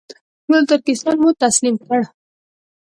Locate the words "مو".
1.21-1.29